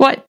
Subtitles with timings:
[0.00, 0.24] What?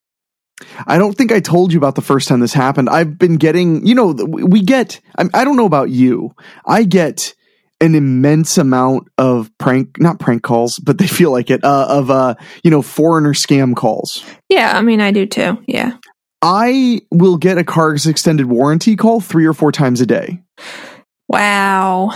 [0.85, 2.89] I don't think I told you about the first time this happened.
[2.89, 6.35] I've been getting, you know, we get, I, I don't know about you.
[6.65, 7.33] I get
[7.79, 12.11] an immense amount of prank, not prank calls, but they feel like it, uh, of,
[12.11, 14.25] uh, you know, foreigner scam calls.
[14.49, 15.63] Yeah, I mean, I do too.
[15.67, 15.93] Yeah.
[16.41, 20.43] I will get a car's extended warranty call three or four times a day.
[21.29, 22.11] Wow.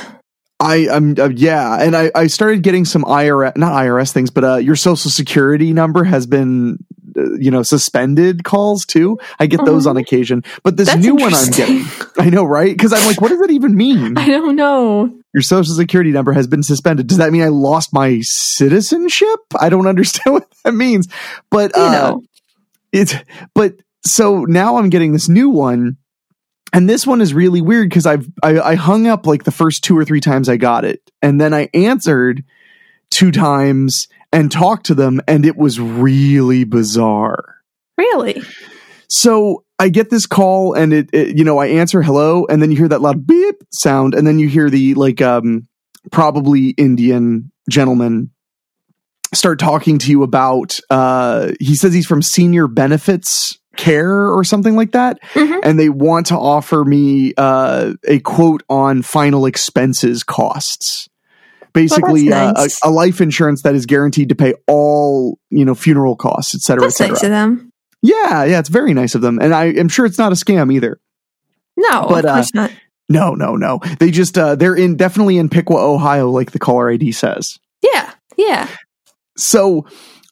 [0.60, 4.44] I am uh, yeah, and I I started getting some IRS not IRS things, but
[4.44, 6.78] uh, your social security number has been
[7.16, 9.18] you know suspended calls too.
[9.40, 10.00] I get those on Oh.
[10.00, 11.84] occasion, but this That's new one I'm getting,
[12.18, 12.76] I know right?
[12.76, 14.18] Because I'm like, what does that even mean?
[14.18, 15.12] I don't know.
[15.34, 17.08] Your social security number has been suspended.
[17.08, 19.40] Does that mean I lost my citizenship?
[19.60, 21.08] I don't understand what that means,
[21.50, 22.24] but You uh, know.
[22.92, 23.16] it's
[23.54, 25.98] but so now I'm getting this new one,
[26.74, 29.84] and this one is really weird because I've I, I hung up like the first
[29.84, 32.44] two or three times I got it, and then I answered
[33.10, 37.56] two times and talked to them, and it was really bizarre.
[37.98, 38.42] Really?
[39.08, 42.70] So I get this call, and it, it you know I answer hello, and then
[42.72, 45.68] you hear that loud beep sound, and then you hear the like um
[46.12, 48.30] probably Indian gentleman
[49.34, 54.76] start talking to you about uh he says he's from senior benefits care or something
[54.78, 55.60] like that Mhm.
[55.64, 61.10] and they want to offer me uh a quote on final expenses costs
[61.76, 65.76] basically that's uh, a, a life insurance that is guaranteed to pay all you know
[65.76, 67.72] funeral costs et cetera et cetera nice of them.
[68.02, 69.38] yeah yeah it's very nice of them.
[69.40, 71.00] And i am sure it's not a scam either.
[71.78, 72.72] No, But, of uh, course not.
[73.10, 73.80] no no no.
[74.00, 77.60] They just uh they're in definitely in piqua ohio like the caller id says.
[77.84, 78.68] Yeah, yeah.
[79.38, 79.86] so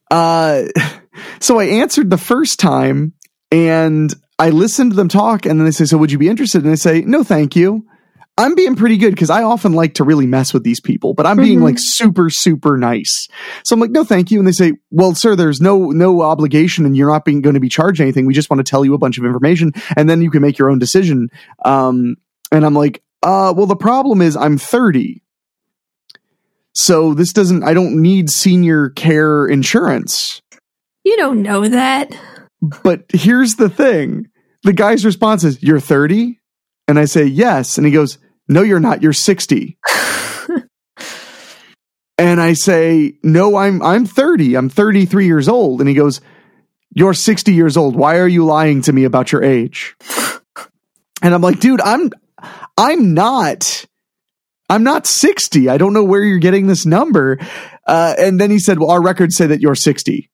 [0.10, 0.64] uh
[1.40, 3.14] so i answered the first time
[3.52, 6.64] and i listened to them talk and then they say so would you be interested?
[6.64, 7.86] And i say no thank you
[8.38, 11.26] i'm being pretty good because i often like to really mess with these people but
[11.26, 11.64] i'm being Mhm.
[11.64, 13.28] like super super nice.
[13.64, 14.40] So i'm like no thank you.
[14.40, 17.60] And they say well sir there's no no obligation and you're not being going to
[17.60, 18.26] be charged anything.
[18.26, 20.58] We just want to tell you a bunch of information and then you can make
[20.58, 21.30] your own decision.
[21.64, 22.16] Um
[22.52, 25.22] and i'm like uh well the problem is i'm 30
[26.74, 30.42] so this doesn't i don't need senior care insurance.
[31.04, 32.18] You don't know that.
[32.82, 34.28] but here's the thing.
[34.64, 36.40] The guy's response is you're 30
[36.88, 37.78] and i say yes.
[37.78, 38.18] And he goes
[38.48, 39.02] no you're not.
[39.02, 39.78] You're 60
[42.18, 45.80] and i say no i'm i'm 30 i'm 33 years old.
[45.80, 46.22] And he goes
[46.96, 47.96] you're 60 years old.
[47.96, 49.96] Why are you lying to me about your age?
[51.22, 52.10] And i'm like dude i'm
[52.78, 53.86] i'm not
[54.70, 57.40] i'm not 60 i don't know where you're getting this number.
[57.88, 60.30] Uh, and then he said well our records say that you're 60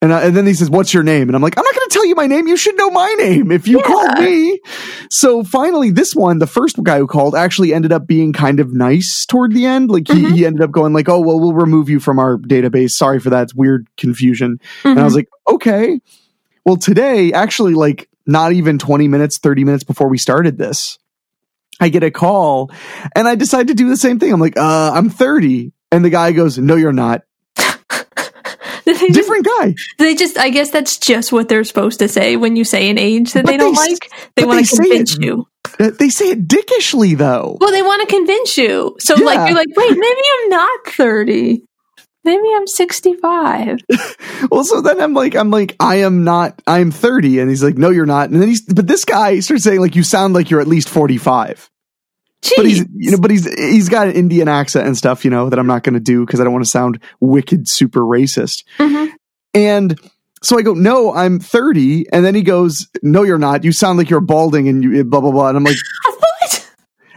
[0.00, 1.88] and, I, and then he says, "What's your name?" And I'm like, "I'm not going
[1.88, 2.46] to tell you my name.
[2.46, 3.84] You should know my name if you Yeah.
[3.86, 4.60] called me."
[5.10, 8.72] So finally, this one, the first guy who called, actually ended up being kind of
[8.72, 9.90] nice toward the end.
[9.90, 10.32] Like he, Mhm.
[10.34, 12.90] he ended up going like, "Oh well, we'll remove you from our database.
[12.90, 13.42] Sorry for that.
[13.44, 16.00] It's weird confusion." And I was like, "Okay."
[16.64, 20.98] Well, today, actually, like not even 20 minutes, 30 minutes before we started this,
[21.80, 22.70] I get a call,
[23.16, 24.32] and I decide to do the same thing.
[24.32, 27.22] I'm like, "Uh, I'm 30," and the guy goes, "No, you're not."
[28.94, 29.74] They just, Different guy.
[29.98, 32.98] they just, I guess that's just what they're supposed to say when you say an
[32.98, 34.10] age that But they don't they like.
[34.36, 35.46] They want to convince it- you.
[35.78, 37.58] Uh, They say it dickishly though.
[37.60, 38.96] Well, they want to convince you.
[39.00, 39.24] So, Yeah.
[39.24, 41.62] like, you're like, wait, maybe I'm not 30.
[42.24, 43.78] Maybe I'm 65.
[44.52, 47.40] Well, so then I'm like, I'm like, I am not, I'm 30.
[47.40, 48.30] And he's like, no, you're not.
[48.30, 50.88] And then he's, but this guy starts saying like, you sound like you're at least
[50.88, 51.68] 45.
[52.42, 52.52] Jeez.
[52.56, 55.48] But he's, you know, but he's, he's got an Indian accent and stuff, you know,
[55.50, 58.64] that I'm not going to do because I don't want to sound wicked, super racist.
[58.78, 59.10] Mhm.
[59.54, 59.98] And
[60.42, 62.06] so I go, no, I'm 30.
[62.12, 63.64] And then he goes, no, you're not.
[63.64, 65.48] You sound like you're balding and you blah, blah, blah.
[65.48, 65.76] And I'm like,
[66.06, 66.70] What?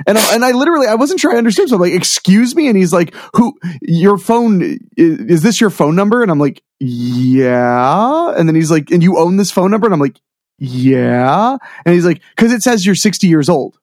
[0.08, 1.70] And I, and I literally I wasn't sure I understood.
[1.70, 3.54] So I'm like, "Excuse me," and he's like, "Who?
[3.84, 4.80] Your phone?
[4.98, 9.04] Is, is this your phone number?" And I'm like, "Yeah." And then he's like, "And
[9.04, 10.20] you own this phone number?" And I'm like,
[10.58, 13.78] "Yeah." And he's like, "Because it says you're 60 years old."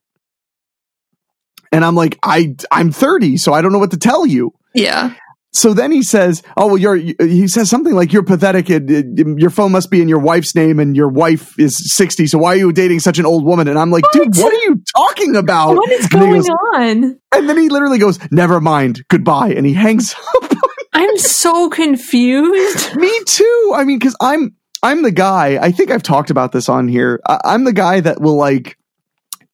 [1.72, 5.14] And I'm like, "I I'm 30, so I don't know what to tell you." Yeah.
[5.52, 8.68] So then he says, "Oh well, you're." He says something like, "You're pathetic.
[8.70, 12.26] It, it- your phone must be in your wife's name, and your wife is 60.
[12.26, 14.44] So why are you dating such an old woman?" And I'm like, "Dude, What?
[14.44, 17.18] what are you talking about?" What is And going goes, on?
[17.34, 20.52] and then he literally goes, "Never mind, goodbye," and he hangs up
[20.92, 22.96] I'm so confused.
[22.96, 23.72] Me too.
[23.74, 25.58] I mean, because I'm I'm the guy.
[25.60, 27.20] I think I've talked about this on here.
[27.26, 28.76] I, I'm the guy that will like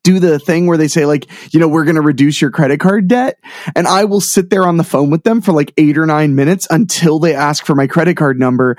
[0.04, 2.78] do the thing where they say like, you know, we're going to reduce your credit
[2.78, 3.38] card debt.
[3.74, 6.36] And I will sit there on the phone with them for like eight or nine
[6.36, 8.76] minutes until they ask for my credit card number.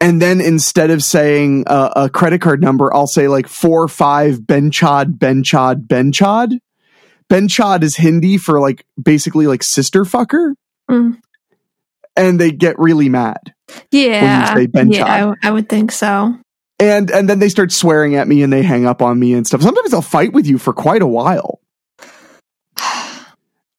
[0.00, 4.38] And then instead of saying uh, a credit card number, I'll say like four, five,
[4.38, 6.58] Benchad, Benchad, Benchad.
[7.28, 10.54] Benchad is Hindi for like basically like sister fucker.
[10.90, 11.18] Mm.
[12.16, 13.52] And they get really mad.
[13.90, 14.54] Yeah.
[14.54, 16.36] say Ben yeah, I, I would think so.
[16.80, 19.46] And and then they start swearing at me and they hang up on me and
[19.46, 19.62] stuff.
[19.62, 21.60] Sometimes they'll fight with you for quite a while.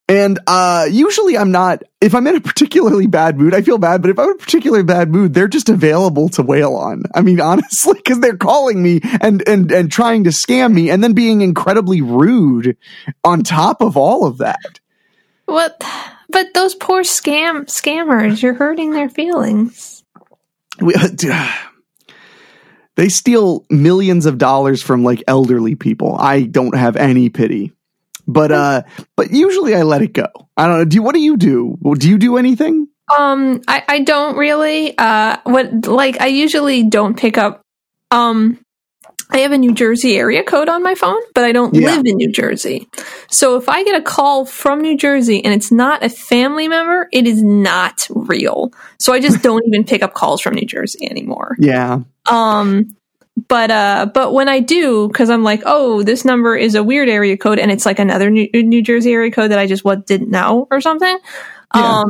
[0.07, 4.01] And uh usually I'm not if I'm in a particularly bad mood, I feel bad,
[4.01, 7.03] but if I'm in a particularly bad mood, they're just available to wail on.
[7.15, 11.03] I mean, honestly, because they're calling me and and and trying to scam me and
[11.03, 12.77] then being incredibly rude
[13.23, 14.79] on top of all of that.
[15.45, 15.81] What?
[16.29, 20.03] But those poor scam scammers, you're hurting their feelings.
[20.79, 20.93] We,
[23.01, 26.15] they steal millions of dollars from like elderly people.
[26.19, 27.71] I don't have any pity.
[28.27, 28.83] But uh
[29.15, 30.27] but usually I let it go.
[30.55, 30.85] I don't know.
[30.85, 31.79] Do what do you do?
[31.97, 32.87] Do you do anything?
[33.17, 34.95] Um, I, I don't really.
[34.95, 37.63] Uh, what like I usually don't pick up.
[38.11, 38.63] Um,
[39.31, 41.95] I have a New Jersey area code on my phone, but I don't Yeah.
[41.95, 42.87] live in New Jersey.
[43.29, 47.07] So if I get a call from New Jersey and it's not a family member,
[47.13, 48.71] it is not real.
[48.99, 51.55] So I just don't even pick up calls from New Jersey anymore.
[51.59, 51.99] Yeah.
[52.29, 52.95] Um,
[53.47, 57.07] but uh, but when I do, because I'm like, oh, this number is a weird
[57.09, 60.05] area code, and it's like another New, New Jersey area code that I just what
[60.05, 61.17] didn't know or something.
[61.73, 61.99] Yeah.
[62.01, 62.09] Um,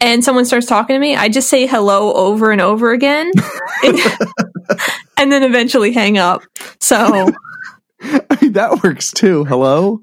[0.00, 3.30] and someone starts talking to me, I just say hello over and over again,
[5.22, 6.42] and then eventually hang up.
[6.80, 6.96] So
[8.02, 9.44] I mean, that works too.
[9.44, 10.02] Hello?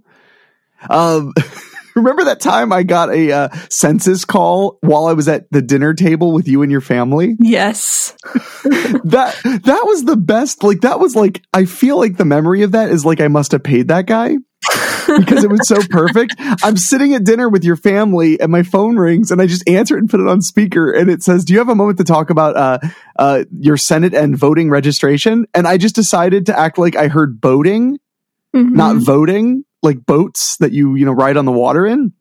[0.89, 1.33] Um
[1.95, 5.93] remember that time I got a uh, census call while I was at the dinner
[5.93, 7.35] table with you and your family?
[7.39, 8.15] yes,
[8.63, 10.63] that that was the best.
[10.63, 13.51] Like that was like I feel like the memory of that is like I must
[13.51, 14.37] have paid that guy
[15.17, 16.35] because it was so perfect.
[16.63, 19.95] I'm sitting at dinner with your family and my phone rings and I just answer
[19.95, 22.03] it and put it on speaker and it says, "Do you have a moment to
[22.03, 22.79] talk about uh
[23.17, 27.39] uh your Senate and voting registration?" And I just decided to act like I heard
[27.41, 27.99] boating,
[28.55, 28.71] Mhm.
[28.71, 32.13] not voting, like boats that you you know ride on the water in.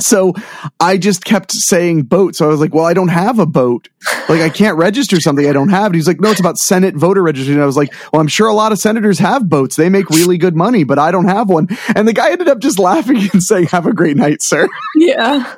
[0.00, 0.34] So
[0.80, 2.34] I just kept saying boat.
[2.34, 3.88] So I was like, well, I don't have a boat.
[4.28, 5.86] Like I can't register something I don't have.
[5.86, 7.60] And he's like, no, it's about Senate voter registration.
[7.60, 9.76] I was like, well, I'm sure a lot of senators have boats.
[9.76, 11.68] They make really good money, but I don't have one.
[11.94, 14.68] And the guy ended up just laughing and saying, have a great night, sir.
[14.96, 15.54] yeah,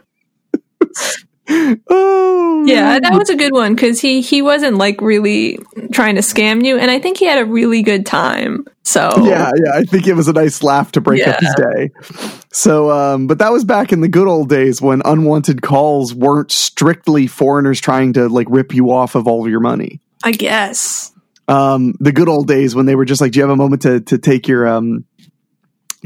[1.48, 2.98] oh, yeah.
[2.98, 5.58] That was a good one because he he wasn't like really
[5.92, 8.66] trying to scam you, and I think he had a really good time.
[8.82, 9.72] So Yeah, yeah.
[9.74, 11.90] I think it was a nice laugh to break up his day.
[12.52, 16.52] So, um, but that was back in the good old days when unwanted calls weren't
[16.52, 20.00] strictly foreigners trying to like rip you off of all of your money.
[20.22, 21.12] I guess.
[21.48, 23.82] um, the good old days when they were just like, "Do you have a moment
[23.82, 25.04] to to take your um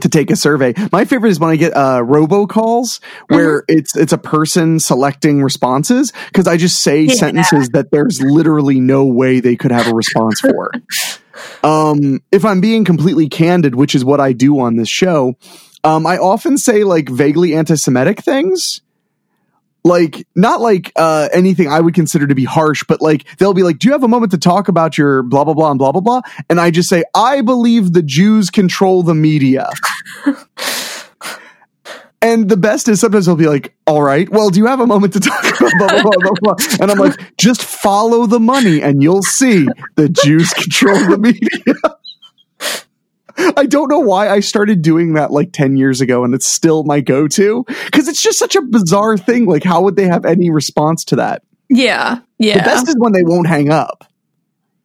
[0.03, 4.13] to take a survey?" My favorite is when I get uh robocalls where it's it's
[4.13, 7.15] a person selecting responses because I just say Yeah.
[7.15, 10.71] sentences that there's literally no way they could have a response for.
[11.63, 15.35] um, if I'm being completely candid, which is what I do on this show,
[15.85, 18.81] um, I often say like vaguely anti-Semitic things
[19.89, 23.63] like not like uh anything I would consider to be harsh, but like they'll be
[23.63, 25.91] like, "Do you have a moment to talk about your blah blah blah and blah
[25.93, 29.71] blah blah?" And I just say, "I believe the Jews control the media."
[32.23, 34.87] and the best is sometimes they'll be like, "All right, well, do you have a
[34.87, 38.41] moment to talk about blah blah blah blah blah?" And I'm like, "Just follow the
[38.41, 39.67] money, and you'll see
[39.97, 41.75] the Jews control the media."
[43.57, 46.85] I don't know why I started doing that like 10 years ago and it's still
[46.85, 49.47] my go to because it's just such a bizarre thing.
[49.47, 51.43] Like, how would they have any response to that?
[51.69, 52.59] Yeah, Yeah.
[52.59, 54.05] The best is when they won't hang up.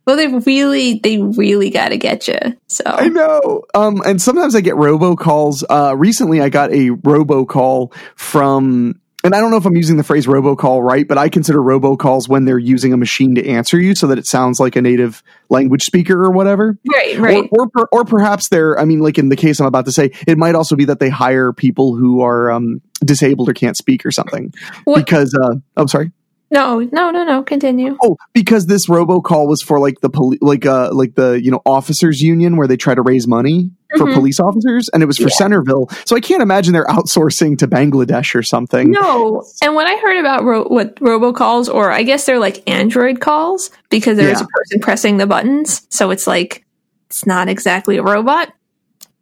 [0.06, 2.38] well, they really, they really got to get you.
[2.68, 3.64] So I know.
[3.74, 5.64] Um, and sometimes I get robocalls.
[5.70, 10.04] Uh, recently I got a robocall from, and I don't know if I'm using the
[10.04, 13.96] phrase robocall right, but I consider robocalls when they're using a machine to answer you
[13.96, 16.78] so that it sounds like a native language speaker or whatever.
[16.92, 17.50] right, right.
[17.52, 20.12] Or, or, or perhaps they're, I mean, like in the case I'm about to say,
[20.28, 24.06] it might also be that they hire people who are um, disabled or can't speak
[24.06, 24.54] or something.
[24.84, 26.12] What- Because, uh, I'm sorry.
[26.52, 27.42] no, no, no, no.
[27.44, 27.98] Continue.
[28.04, 31.62] Oh, because this robocall was for like the poli- like uh like the you know
[31.66, 34.14] officers union where they try to raise money for Mhm.
[34.14, 35.36] police officers, and it was for Yeah.
[35.38, 35.90] Centerville.
[36.06, 38.92] So I can't imagine they're outsourcing to Bangladesh or something.
[38.92, 43.20] No, and when I heard about ro- what robocalls, or I guess they're like Android
[43.20, 44.46] calls, because there's Yeah.
[44.46, 46.64] a person pressing the buttons, so it's like
[47.10, 48.48] it's not exactly a robot.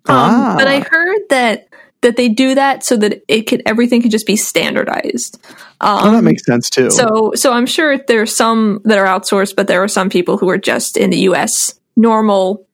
[0.07, 0.55] Um, Ah.
[0.57, 1.67] But I heard that
[2.01, 5.37] that they do that so that it could everything could just be standardized.
[5.81, 6.89] Um, oh, that makes sense too.
[6.89, 10.37] So, so I'm sure there are some that are outsourced, but there are some people
[10.37, 11.75] who are just in the U.S.
[11.95, 12.65] normal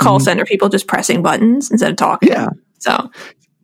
[0.00, 0.22] call Mhm.
[0.22, 2.28] center people just pressing buttons instead of talking.
[2.30, 2.48] yeah.
[2.78, 3.10] So,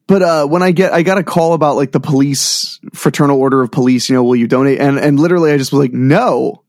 [0.07, 3.61] But uh, when I get, I got a call about like the police fraternal order
[3.63, 4.09] of police.
[4.09, 4.79] You know, will you donate?
[4.79, 6.63] And and literally, I just was like, no.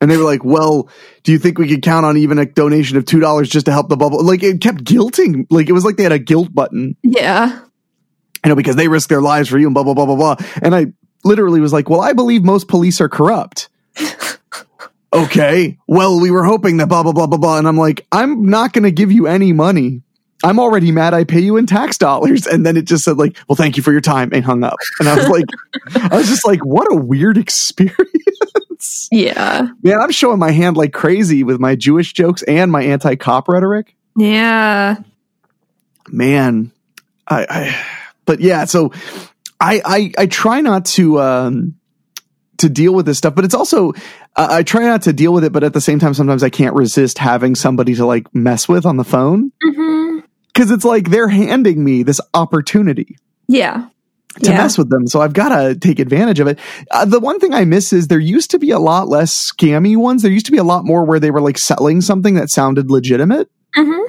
[0.00, 0.88] And they were like, well,
[1.22, 3.72] do you think we could count on even a donation of two dollars just to
[3.72, 4.22] help the bubble?
[4.22, 5.46] Like it kept guilting.
[5.50, 6.94] Like it was like they had a guilt button.
[7.02, 7.58] yeah,
[8.44, 10.36] You know, because they risk their lives for you and blah blah blah blah blah.
[10.62, 10.86] And I
[11.24, 13.70] literally was like, well, I believe most police are corrupt.
[15.24, 15.78] Okay.
[15.86, 17.58] Well, we were hoping that blah blah blah blah blah.
[17.58, 20.02] And I'm like, I'm not going to give you any money.
[20.42, 22.46] I'm already mad I pay you in tax dollars.
[22.46, 24.76] And then it just said like, well, thank you for your time and hung up.
[25.00, 25.46] And I was like,
[26.12, 27.38] I was just like, what a weird
[27.98, 29.08] experience.
[29.10, 33.48] yeah, Man, I'm showing my hand like crazy with my Jewish jokes and my anti-cop
[33.48, 33.94] rhetoric.
[34.16, 34.96] yeah.
[36.08, 36.70] Man,
[37.26, 37.86] I, I
[38.26, 38.92] but yeah, so
[39.58, 41.76] I, I, I try not to, um,
[42.58, 43.92] to deal with this stuff, but it's also,
[44.36, 46.50] uh, I try not to deal with it, but at the same time, sometimes I
[46.50, 49.52] can't resist having somebody to like mess with on the phone.
[49.62, 50.18] hmm
[50.54, 53.16] Cause it's like they're handing me this opportunity
[53.48, 53.88] Yeah.
[54.42, 54.56] to yeah.
[54.56, 55.08] mess with them.
[55.08, 56.60] So I've got to take advantage of it.
[56.92, 59.96] Uh, the one thing I miss is there used to be a lot less scammy
[59.96, 60.22] ones.
[60.22, 62.88] There used to be a lot more where they were like selling something that sounded
[62.90, 63.50] legitimate.
[63.74, 64.00] hmm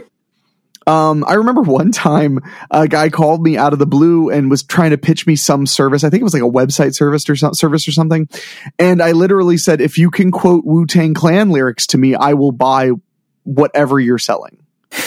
[0.87, 2.39] Um, I remember one time
[2.69, 5.65] a guy called me out of the blue and was trying to pitch me some
[5.65, 6.03] service.
[6.03, 8.27] I think it was like a website service or some, service or something.
[8.77, 12.33] And I literally said, if you can quote Wu Tang Clan lyrics to me, I
[12.33, 12.91] will buy
[13.43, 14.59] whatever you're selling.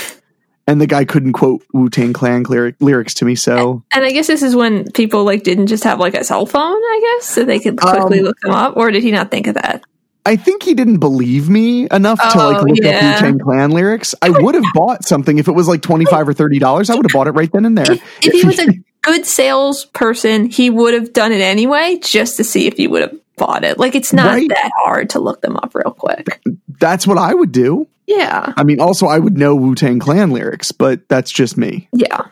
[0.66, 3.36] And the guy couldn't quote Wu Tang Clan lyric, lyrics to me.
[3.36, 6.44] So And I guess this is when people like didn't just have like a cell
[6.44, 9.30] phone, I guess, so they could quickly Um, look them up, or did he not
[9.30, 9.82] think of that?
[10.26, 13.14] I think he didn't believe me enough to like Oh, look yeah.
[13.16, 14.14] up Wu Tang Clan lyrics.
[14.20, 16.90] I would have bought something if it was like 25 or $30.
[16.90, 17.92] I would have bought it right then and there.
[17.92, 18.66] If, if he was a
[19.02, 23.16] good salesperson, he would have done it anyway, just to see if you would have
[23.36, 23.78] bought it.
[23.78, 24.48] Like it's not Right.
[24.50, 26.40] that hard to look them up real quick.
[26.78, 27.86] That's what I would do.
[28.06, 31.88] Yeah, I mean, also I would know Wu Tang Clan lyrics, but that's just me.
[31.92, 32.22] yeah,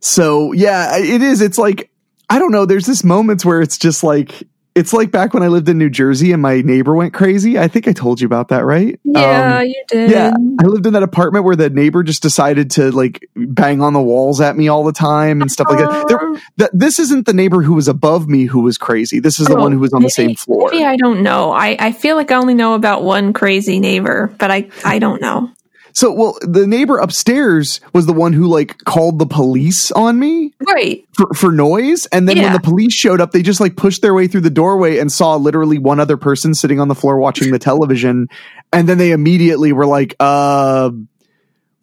[0.00, 1.40] So yeah, it is.
[1.40, 1.90] It's like
[2.28, 2.64] I don't know.
[2.66, 4.44] There's this moments where it's just like
[4.80, 7.58] it's like back when I lived in New Jersey and my neighbor went crazy.
[7.58, 8.98] I think I told you about that, right?
[9.04, 9.58] yeah.
[9.58, 10.10] Um, you did.
[10.10, 13.92] yeah, I lived in that apartment where the neighbor just decided to like bang on
[13.92, 16.08] the walls at me all the time and stuff like that.
[16.08, 19.20] There, th- this isn't the neighbor who was above me who was crazy.
[19.20, 20.70] This is the one who was on the same floor.
[20.72, 21.52] Maybe I don't know.
[21.52, 25.20] I, I feel like I only know about one crazy neighbor, but I I don't
[25.20, 25.50] know.
[25.92, 30.52] So, well, the neighbor upstairs was the one who like called the police on me.
[30.66, 31.04] Right.
[31.12, 32.06] for, for noise.
[32.06, 34.50] And then when the police showed up, they just like pushed their way through the
[34.50, 38.28] doorway and saw literally one other person sitting on the floor watching the television.
[38.72, 40.90] And then they immediately were like, uh,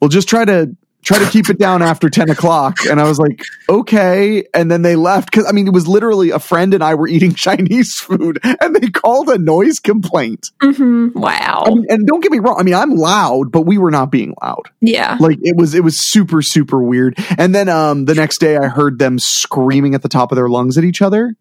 [0.00, 0.74] we'll just try to
[1.04, 2.84] try to keep it down after 10 o'clock.
[2.84, 4.44] And I was like, okay.
[4.52, 5.30] And then they left.
[5.30, 8.74] Cause I mean, it was literally a friend and I were eating Chinese food and
[8.76, 10.50] they called a noise complaint.
[10.60, 11.18] Mm-hmm.
[11.18, 11.64] Wow.
[11.66, 12.56] I mean, and don't get me wrong.
[12.58, 15.16] I mean, I'm loud, but we were not being loud yeah.
[15.20, 18.66] like it was it was super super weird and then um the next day i
[18.66, 21.34] heard them screaming at the top of their lungs at each other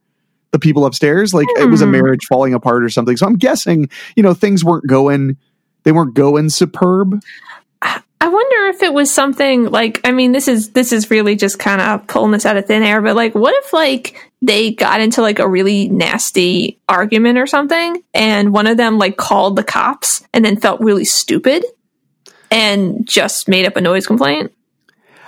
[0.51, 1.91] the people upstairs like it was a Hmm.
[1.91, 5.37] marriage falling apart or something so i'm guessing you know things weren't going
[5.83, 7.19] they weren't going superb
[8.19, 11.59] I wonder if it was something like I mean this is this is really just
[11.59, 15.01] kind of pulling this out of thin air but like what if like they got
[15.01, 19.63] into like a really nasty argument or something and one of them like called the
[19.63, 21.63] cops and then felt really stupid
[22.49, 24.51] and just made up a noise complaint?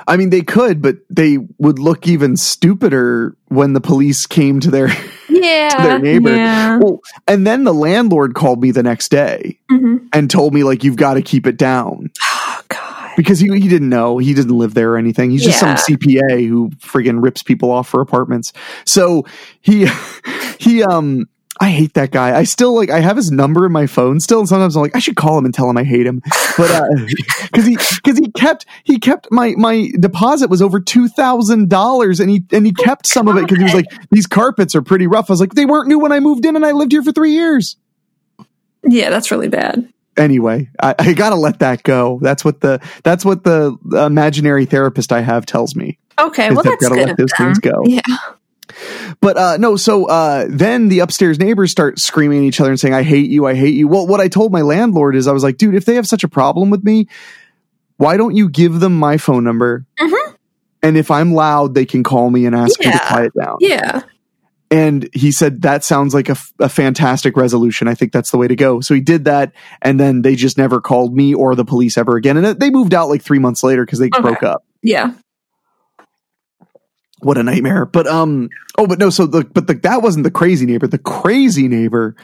[0.08, 4.72] i mean they could but they would look even stupider when the police came to
[4.72, 4.88] their
[5.29, 5.69] Yeah.
[5.77, 6.79] to their neighbor Yeah.
[6.79, 10.84] well and then the landlord called me the next day hmm and told me like
[10.84, 12.10] you've got to keep it down.
[13.19, 14.17] because he, he didn't know.
[14.17, 15.29] He didn't live there or anything.
[15.29, 15.75] He's just Yeah.
[15.75, 18.53] some cpa who friggin rips people off for apartments.
[18.85, 19.25] So
[19.59, 19.88] he
[20.57, 21.25] he um
[21.59, 22.38] i hate that guy.
[22.38, 24.95] I still like i have his number in my phone still and sometimes i'm like
[24.95, 26.21] i should call him and tell him i hate him.
[26.57, 26.88] But uh
[27.43, 32.21] because he because he kept he kept my my deposit was over two thousand dollars
[32.21, 34.81] and he and he kept some of it because he was like these carpets are
[34.81, 35.29] pretty rough.
[35.29, 37.11] I was like they weren't new when i moved in and i lived here for
[37.11, 37.75] three years.
[38.88, 39.91] Yeah, that's really bad.
[40.19, 45.11] Anyway I, I gotta let that go that's what the that's what the imaginary therapist
[45.11, 47.01] i have tells me Okay, well they've that's gotta good.
[47.01, 47.47] let of those them.
[47.47, 47.83] things go.
[47.85, 48.01] Yeah.
[49.21, 52.79] but uh no so uh then the upstairs neighbors start screaming at each other and
[52.79, 55.31] saying i hate you i hate you well what i told my landlord is i
[55.31, 57.07] was like dude if they have such a problem with me
[57.97, 60.35] why don't you give them my phone number Mhm.
[60.83, 64.01] and if i'm loud they can call me and ask me to quiet down Yeah.
[64.71, 68.38] And he said that sounds like a, f- a fantastic resolution i think that's the
[68.38, 71.55] way to go so he did that and then they just never called me or
[71.55, 74.21] the police ever again and they moved out like three months later because they Okay.
[74.21, 75.13] broke up Yeah.
[77.21, 77.85] what a nightmare.
[77.85, 79.09] But um, oh, but no.
[79.09, 80.88] So the but the, that wasn't the crazy neighbor.
[80.88, 82.15] The crazy neighbor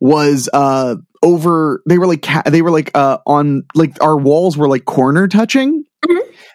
[0.00, 1.80] was uh over.
[1.88, 5.28] They were like ca- they were like uh on like our walls were like corner
[5.28, 5.84] touching.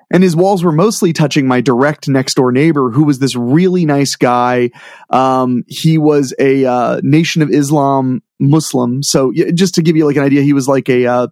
[0.10, 3.86] And his walls were mostly touching my direct next door neighbor, who was this really
[3.86, 4.70] nice guy.
[5.10, 9.04] Um, he was a uh, Nation of Islam Muslim.
[9.04, 11.28] So just to give you like an idea, he was like a uh,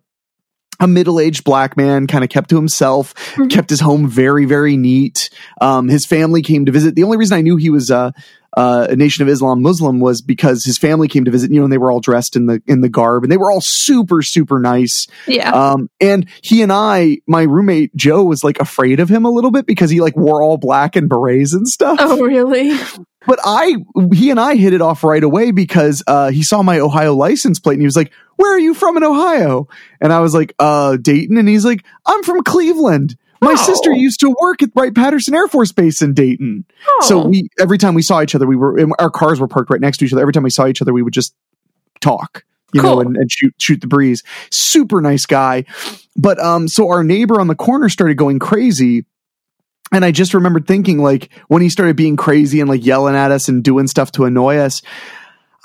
[0.82, 3.50] a middle aged black man, kind of kept to himself, Mhm.
[3.50, 5.29] kept his home very very neat.
[5.62, 6.96] Um, his family came to visit.
[6.96, 8.12] The only reason I knew he was uh,
[8.55, 11.51] uh, a Nation of Islam Muslim was because his family came to visit.
[11.51, 13.51] You know, and they were all dressed in the in the garb, and they were
[13.51, 15.07] all super super nice.
[15.27, 15.51] Yeah.
[15.51, 19.51] Um, and he and I, my roommate Joe, was like afraid of him a little
[19.51, 21.97] bit because he like wore all black and berets and stuff.
[22.01, 22.77] oh, really?
[23.27, 23.77] But I,
[24.13, 27.59] he and I hit it off right away because uh, he saw my Ohio license
[27.59, 29.67] plate and he was like, "Where are you from in Ohio?"
[30.00, 33.55] And I was like, "Uh, Dayton." And he's like, "I'm from Cleveland." My Oh.
[33.55, 36.65] sister used to work at Wright Patterson Air Force Base in Dayton.
[36.87, 37.05] Oh.
[37.07, 39.81] So we every time we saw each other, we were our cars were parked right
[39.81, 40.21] next to each other.
[40.21, 41.35] Every time we saw each other, we would just
[42.01, 44.23] talk, you know, and, and shoot shoot the breeze.
[44.51, 45.65] Super nice guy.
[46.15, 49.05] But um, so our neighbor on the corner started going crazy.
[49.91, 53.31] And I just remembered thinking, like, when he started being crazy and like yelling at
[53.31, 54.81] us and doing stuff to annoy us,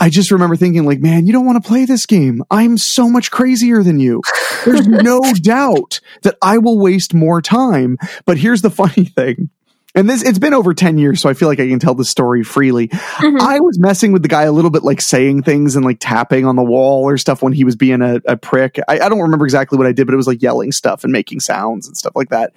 [0.01, 2.43] I just remember thinking, like, man, you don't want to play this game.
[2.51, 4.23] I'm so much crazier than you.
[4.65, 7.99] There's no doubt that I will waste more time.
[8.25, 9.51] But here's the funny thing.
[9.93, 12.05] And this, it's been over 10 years, so I feel like I can tell the
[12.05, 12.87] story freely.
[12.89, 13.41] Mhm.
[13.41, 16.47] I was messing with the guy a little bit, like saying things and like tapping
[16.47, 18.79] on the wall or stuff when he was being a, a prick.
[18.87, 21.13] I, I don't remember exactly what I did, but it was like yelling stuff and
[21.13, 22.53] making sounds and stuff like that.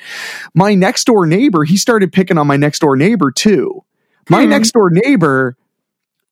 [0.53, 3.83] My next door neighbor, he started picking on my next door neighbor too.
[4.29, 4.51] My Hmm.
[4.51, 5.57] next door neighbor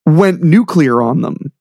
[0.05, 1.51] went nuclear on them.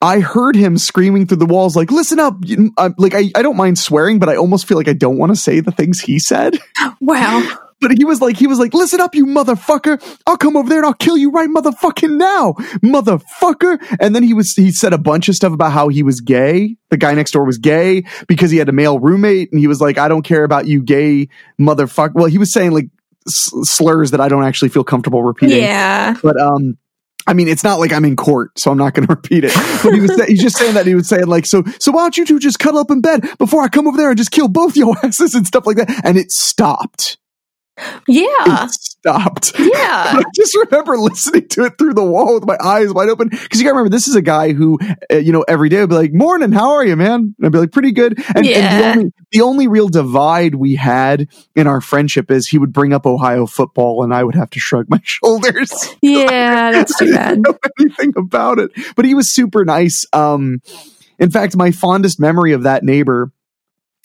[0.00, 2.34] I heard him screaming through the walls, like, listen up.
[2.44, 5.16] You- uh, Like, I, I don't mind swearing, but I almost feel like I don't
[5.16, 6.58] want to say the things he said.
[7.00, 7.58] wow.
[7.80, 10.00] But he was like, he was like, listen up, you motherfucker.
[10.26, 12.52] I'll come over there and I'll kill you right motherfucking now,
[12.84, 13.78] motherfucker.
[14.00, 16.76] And then he was, he said a bunch of stuff about how he was gay.
[16.90, 19.50] The guy next door was gay because he had a male roommate.
[19.50, 21.28] And he was like, I don't care about you gay
[21.60, 22.14] motherfucker.
[22.14, 22.86] Well, he was saying like
[23.26, 25.58] slurs that I don't actually feel comfortable repeating.
[25.58, 26.16] Yeah.
[26.22, 26.76] But, um,
[27.26, 29.52] I mean, it's not like I'm in court, so I'm not going to repeat it.
[29.82, 32.16] But he was he's just saying that he was saying like, so so why don't
[32.16, 34.48] you two just cuddle up in bed before I come over there and just kill
[34.48, 36.04] both your asses and stuff like that?
[36.04, 37.18] And it stopped.
[38.06, 38.64] Yeah.
[38.64, 39.52] It stopped.
[39.62, 40.18] Yeah.
[40.18, 43.28] I just remember listening to it through the wall with my eyes wide open.
[43.28, 44.78] Because you got to remember, this is a guy who,
[45.10, 47.52] uh, you know, every day would be like, "Morning, how are you, man?" And I'd
[47.52, 51.66] be like, "Pretty good." And, and the only the only real divide we had in
[51.66, 54.86] our friendship is he would bring up Ohio football, and I would have to shrug
[54.90, 55.72] my shoulders.
[56.02, 56.26] Yeah.
[56.72, 57.42] That's I too didn't bad.
[57.42, 58.70] know anything about it.
[58.96, 60.04] But he was super nice.
[60.12, 60.60] Um,
[61.18, 63.32] in fact, my fondest memory of that neighbor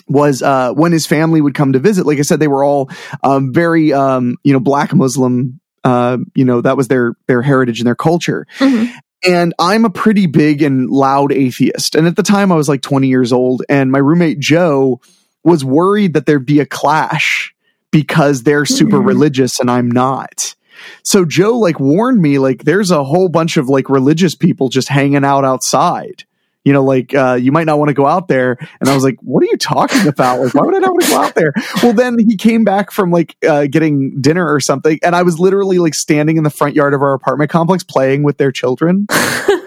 [0.08, 2.06] was uh, when his family would come to visit.
[2.06, 2.90] Like I said, they were all
[3.24, 5.60] um, very, um, you know, black Muslim.
[5.84, 8.46] Uh, you know, that was their their heritage and their culture.
[8.60, 8.92] Mhm.
[9.26, 11.96] And I'm a pretty big and loud atheist.
[11.96, 15.00] And at the time, I was like 20 years old, and my roommate Joe
[15.44, 17.54] was worried that there'd be a clash
[17.92, 19.08] because they're super Mhm.
[19.08, 20.56] religious and I'm not.
[21.04, 24.90] So Joe like warned me like there's a whole bunch of like religious people just
[24.90, 26.26] hanging out outside.
[26.68, 28.58] You know, like uh, you might not want to go out there.
[28.82, 30.42] And I was like, "What are you talking about?
[30.42, 32.92] Like, why would I not want to go out there?" Well, then he came back
[32.92, 36.50] from like uh, getting dinner or something, and I was literally like standing in the
[36.50, 39.08] front yard of our apartment complex playing with their children.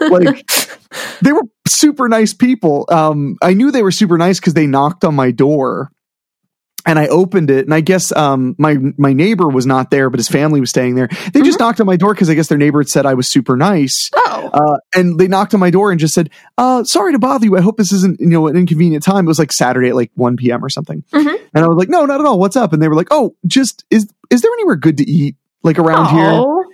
[0.01, 0.45] Like,
[1.21, 2.87] they were super nice people.
[2.89, 5.93] Um, I knew they were super nice because they knocked on my door
[6.87, 10.19] and I opened it, and I guess um, my my neighbor was not there, but
[10.19, 11.09] his family was staying there.
[11.33, 13.29] They just knocked on my door because I guess their neighbor had said I was
[13.29, 14.51] super nice, oh.
[14.53, 17.57] uh, and they knocked on my door and just said, uh, "Sorry to bother you.
[17.57, 20.11] I hope this isn't you know an inconvenient time." It was like Saturday at like
[20.15, 20.65] one p.m.
[20.65, 21.39] or something, Mhm.
[21.55, 22.39] and I was like, "No, not at all.
[22.39, 25.37] What's up?" And they were like, "Oh, just is is there anywhere good to eat
[25.63, 26.65] like around here?" Oh.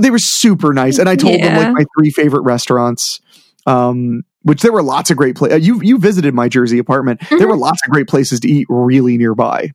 [0.00, 3.20] they were super nice and i told them like my three favorite restaurants
[3.66, 7.38] um which there were lots of great places you you visited my jersey apartment there
[7.38, 7.48] Mm-hmm.
[7.48, 9.70] were lots of great places to eat really nearby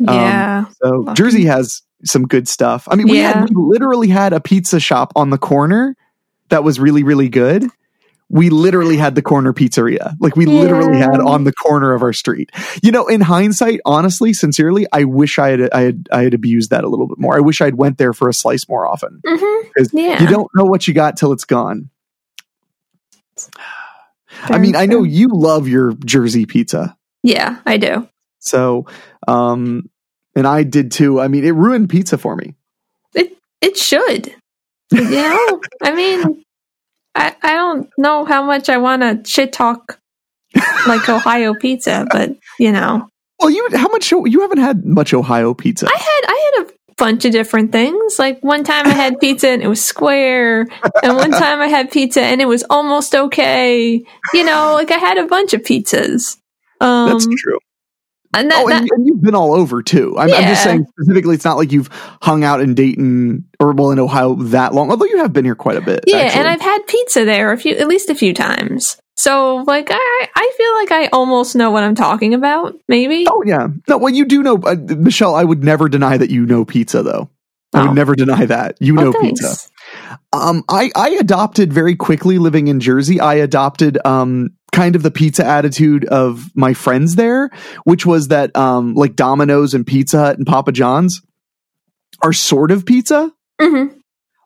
[0.00, 0.64] Um, Yeah.
[0.82, 1.16] so Lucky.
[1.16, 3.32] jersey has some good stuff i mean we, Yeah.
[3.40, 5.96] had, we literally had a pizza shop on the corner
[6.50, 7.64] that was really really good
[8.30, 12.12] we literally had the corner pizzeria like we literally had on the corner of our
[12.12, 12.50] street
[12.82, 16.70] you know in hindsight honestly sincerely i wish i had i had i had abused
[16.70, 19.20] that a little bit more i wish i'd went there for a slice more often
[19.26, 20.20] hmm 'Cause Yeah.
[20.22, 21.90] you don't know what you got till it's gone.
[24.42, 26.96] I mean, I know you love your Jersey pizza.
[27.22, 28.08] Yeah, I do.
[28.40, 28.86] So,
[29.26, 29.88] um,
[30.34, 31.20] and I did too.
[31.20, 32.54] I mean, it ruined pizza for me.
[33.14, 34.34] It it should.
[34.92, 35.60] You know?
[35.82, 36.44] I mean
[37.14, 39.98] I I don't know how much I wanna shit talk
[40.86, 43.08] like Ohio pizza, but you know.
[43.40, 45.86] Well, you how much you haven't had much Ohio pizza.
[45.86, 48.18] I had I had a bunch of different things.
[48.18, 50.66] Like one time I had pizza and it was square,
[51.02, 54.04] and one time I had pizza and it was almost okay.
[54.34, 56.36] You know, like I had a bunch of pizzas.
[56.80, 57.58] Um, That's true.
[58.34, 60.14] And that, oh, and, that- and you've been all over too.
[60.18, 61.88] I'm, I'm just saying specifically, it's not like you've
[62.22, 64.90] hung out in Dayton or well in Ohio that long.
[64.90, 66.04] Although you have been here quite a bit.
[66.06, 66.38] yeah, actually.
[66.40, 68.98] and I've had pizza there a few, at least a few times.
[69.16, 72.74] So, like, I, I feel like I almost know what I'm talking about.
[72.86, 73.26] Maybe.
[73.28, 73.98] Oh yeah, no.
[73.98, 75.34] Well, you do know, uh, Michelle.
[75.34, 77.28] I would never deny that you know pizza, though.
[77.74, 77.86] I Oh.
[77.86, 79.40] would never deny that you Oh, know thanks.
[79.40, 79.68] pizza.
[80.32, 83.18] Um, I I adopted very quickly living in Jersey.
[83.20, 87.50] I adopted um kind of the pizza attitude of my friends there,
[87.82, 91.20] which was that um like Domino's and Pizza Hut and Papa John's
[92.22, 93.32] are sort of pizza.
[93.60, 93.86] hmm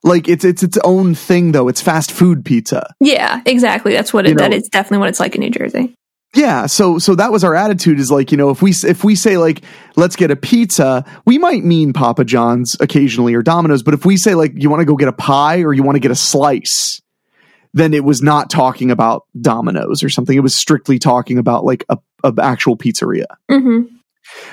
[0.02, 1.68] Like it's it's its own thing though.
[1.68, 2.94] It's fast food pizza.
[2.98, 3.92] Yeah, exactly.
[3.92, 4.38] That's what You it.
[4.38, 5.94] that is definitely what it's like in New Jersey.
[6.34, 9.14] Yeah, so so that was our attitude is like, you know, if we if we
[9.16, 9.60] say like
[9.96, 14.16] let's get a pizza, we might mean Papa John's occasionally or Domino's, but if we
[14.16, 16.14] say like you want to go get a pie or you want to get a
[16.16, 17.01] slice,
[17.74, 20.36] then it was not talking about Domino's or something.
[20.36, 23.26] It was strictly talking about like a, a actual pizzeria.
[23.48, 23.82] hmm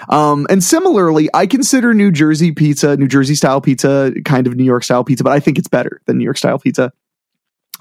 [0.10, 4.64] Um, and similarly, I consider New Jersey pizza, New Jersey style pizza, kind of New
[4.64, 6.92] York style pizza, but I think it's better than New York style pizza.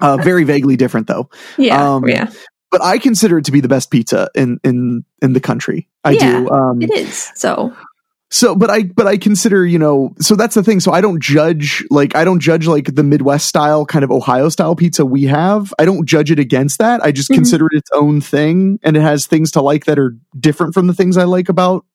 [0.01, 1.29] Uh, very vaguely different though.
[1.57, 2.31] Yeah, Um, yeah,
[2.71, 5.87] But I consider it to be the best pizza in in in the country.
[6.03, 6.49] I Yeah, do.
[6.49, 7.31] Um, it is.
[7.35, 7.73] So,
[8.31, 10.13] so, but I but I consider you know.
[10.19, 10.79] So that's the thing.
[10.79, 14.49] So I don't judge like I don't judge like the Midwest style kind of Ohio
[14.49, 15.73] style pizza we have.
[15.79, 17.03] I don't judge it against that.
[17.03, 17.35] I just Mhm.
[17.35, 20.87] consider it its own thing, and it has things to like that are different from
[20.87, 21.85] the things I like about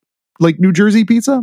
[0.40, 1.42] like New Jersey pizza.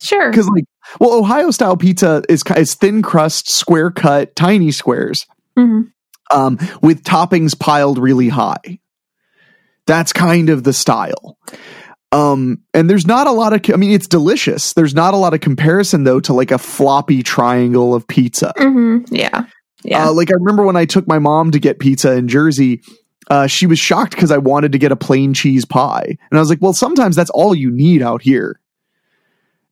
[0.00, 0.30] sure.
[0.30, 0.64] Because like,
[1.00, 5.26] well, Ohio style pizza is is thin crust, square cut, tiny squares.
[5.56, 5.82] hmm
[6.30, 8.78] um, with toppings piled really high.
[9.86, 11.36] That's kind of the style.
[12.12, 14.74] Um, and there's not a lot of, I mean, it's delicious.
[14.74, 18.52] There's not a lot of comparison though to like a floppy triangle of pizza.
[18.56, 19.46] hmm Yeah.
[19.82, 20.08] Yeah.
[20.08, 22.82] Uh, like I remember when I took my mom to get pizza in Jersey,
[23.30, 26.04] uh, she was shocked because I wanted to get a plain cheese pie.
[26.30, 28.60] And I was like, well, sometimes that's all you need out here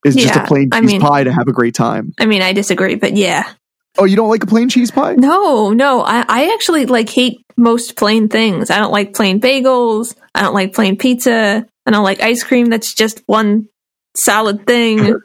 [0.04, 2.12] is just a Yeah, plain I cheese mean- pie to have a great time.
[2.18, 3.52] I mean, I disagree, but yeah.
[3.98, 5.14] Oh, you don't like a plain cheese pie?
[5.14, 6.02] No, no.
[6.02, 8.70] I, I actually like hate most plain things.
[8.70, 10.14] I don't like plain bagels.
[10.34, 11.66] I don't like plain pizza.
[11.86, 13.68] I don't like ice cream that's just one
[14.16, 15.14] solid thing.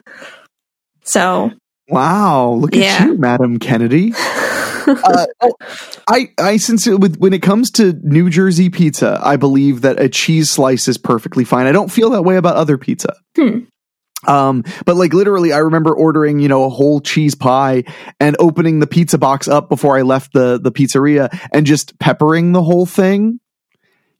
[1.08, 1.52] So,
[1.88, 2.96] Wow, look Yeah.
[2.98, 4.12] at you, Madam Kennedy.
[4.86, 5.26] uh,
[6.08, 10.08] I, I sincerely, with when it comes to New Jersey pizza, I believe that a
[10.08, 11.66] cheese slice is perfectly fine.
[11.66, 13.14] I don't feel that way about other pizza.
[13.36, 13.60] Hmm.
[14.26, 17.84] Um, but like literally, I remember ordering, you know, a whole cheese pie
[18.20, 22.52] and opening the pizza box up before I left the the pizzeria and just peppering
[22.52, 23.40] the whole thing.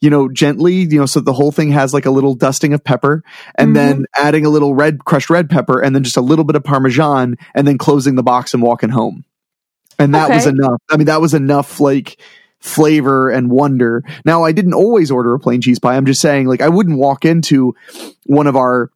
[0.02, 2.84] You know, gently, you know, so the whole thing has like a little dusting of
[2.84, 3.24] pepper,
[3.56, 3.74] and Mhm.
[3.74, 6.62] then adding a little red crushed red pepper, and then just a little bit of
[6.64, 9.24] parmesan, and then closing the box and walking home.
[9.98, 10.82] And that was enough.
[10.90, 12.18] I mean, that was enough like
[12.60, 14.02] flavor and wonder.
[14.24, 15.96] Now, I didn't always order a plain cheese pie.
[15.96, 17.74] I'm just saying, like, I wouldn't walk into
[18.24, 18.90] one of our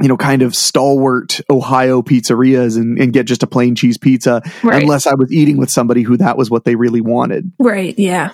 [0.00, 4.42] you know, kind of stalwart Ohio pizzerias and, and get just a plain cheese pizza
[4.62, 4.82] right.
[4.82, 7.52] unless I was eating with somebody who that was what they really wanted.
[7.58, 7.98] right.
[7.98, 8.32] Yeah.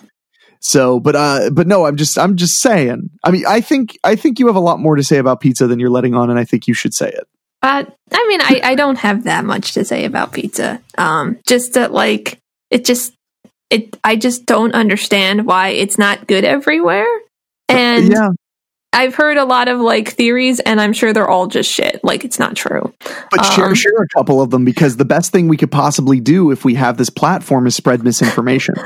[0.60, 3.10] So, but uh, but no, I'm just I'm just saying.
[3.22, 5.66] I mean, I think I think you have a lot more to say about pizza
[5.66, 7.28] than you're letting on, and I think you should say it.
[7.62, 10.80] Uh, I mean, I, I don't have that much to say about pizza.
[10.98, 12.38] Um, just that, like,
[12.70, 13.12] it just,
[13.70, 17.06] it, I just don't understand why it's not good everywhere.
[17.68, 18.28] And yeah,
[18.96, 22.00] I've heard a lot of like theories, and I'm sure they're all just shit.
[22.02, 22.92] Like, it's not true.
[23.30, 26.18] but share um, share a couple of them because the best thing we could possibly
[26.20, 28.74] do if we have this platform is spread misinformation.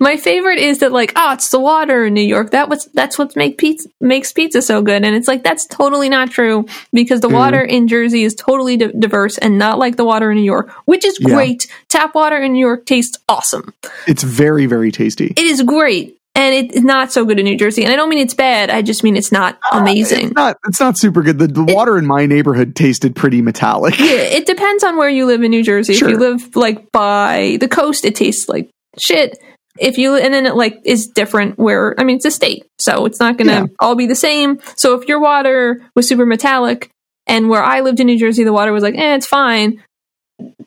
[0.00, 2.50] My favorite is that like, oh, it's the water in New York.
[2.52, 5.02] That was that's what make pizza makes pizza so good.
[5.04, 7.32] And it's like that's totally not true because the Mhm.
[7.32, 10.70] water in Jersey is totally di- diverse and not like the water in New York,
[10.84, 11.34] which is Yeah.
[11.34, 11.66] great.
[11.88, 13.72] Tap water in New York tastes awesome.
[14.06, 15.32] it's very very tasty.
[15.36, 16.16] It is great.
[16.38, 17.82] And it's not so good in New Jersey.
[17.82, 18.70] And I don't mean it's bad.
[18.70, 20.26] I just mean it's not amazing.
[20.26, 21.40] It's not it's not super good.
[21.40, 23.98] The, the water in my neighborhood tasted pretty metallic.
[23.98, 25.94] Yeah, it depends on where you live in New Jersey.
[25.94, 26.08] Sure.
[26.08, 28.70] If you live like by the coast, it tastes like
[29.00, 29.36] shit.
[29.80, 33.04] If you and then it like is different where I mean it's a state, so
[33.04, 33.66] it's not gonna Yeah.
[33.80, 34.60] all be the same.
[34.76, 36.88] So if your water was super metallic
[37.26, 39.82] and where I lived in New Jersey, the water was like, eh, it's fine.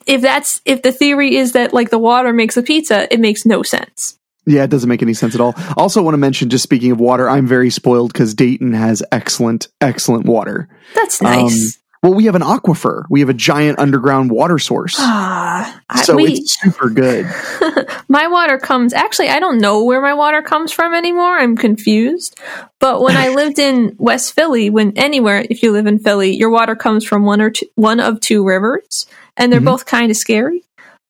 [0.05, 3.45] If that's if the theory is that like the water makes the pizza, it makes
[3.45, 4.17] no sense.
[4.45, 5.53] Yeah, it doesn't make any sense at all.
[5.77, 9.67] Also, want to mention, just speaking of water, I'm very spoiled because Dayton has excellent,
[9.79, 10.67] excellent water.
[10.95, 11.77] That's Um, nice.
[12.03, 13.03] Well, we have an aquifer.
[13.11, 14.95] We have a giant underground water source.
[14.97, 17.27] Ah, so we- it's super good.
[18.07, 22.37] my water comes actually i don't know where my water comes from anymore i'm confused
[22.79, 26.49] but when i lived in west philly when anywhere if you live in philly your
[26.49, 29.05] water comes from one or two one of two rivers
[29.37, 29.65] and they're Mhm.
[29.65, 30.63] both kind of scary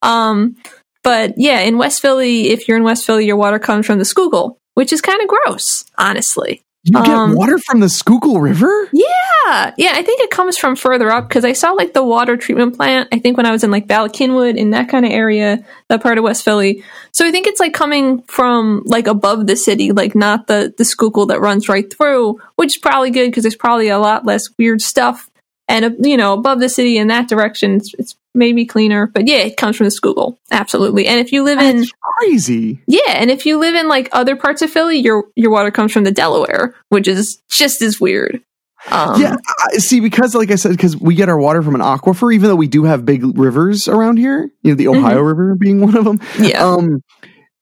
[0.04, 0.56] um
[1.04, 4.06] but yeah in west philly if you're in west philly your water comes from the
[4.06, 8.90] schuylkill which is kind of gross honestly You get Um, water from the Schuylkill River?
[8.92, 9.92] yeah, yeah.
[9.94, 13.08] I think it comes from further up because I saw like the water treatment plant.
[13.12, 16.18] I think when I was in like Ballackinwood in that kind of area, that part
[16.18, 16.84] of West Philly.
[17.12, 20.84] So I think it's like coming from like above the city, like not the the
[20.84, 24.50] Schuylkill that runs right through, which is probably good because there's probably a lot less
[24.58, 25.30] weird stuff.
[25.68, 29.08] And uh, you know, above the city in that direction, it's, it's maybe cleaner.
[29.08, 31.08] But yeah, it comes from the Schuylkill, absolutely.
[31.08, 31.86] And if you live in
[32.20, 32.82] crazy.
[32.88, 35.92] yeah, and if you live in like other parts of Philly, your your water comes
[35.92, 38.42] from the Delaware, which is just as weird.
[38.90, 41.82] Um, yeah, I, see, because like I said, because we get our water from an
[41.82, 45.56] aquifer, even though we do have big rivers around here, you know, the Ohio River
[45.56, 46.18] being one of them.
[46.18, 46.44] Mm-hmm.
[46.46, 46.66] yeah.
[46.66, 47.04] Um,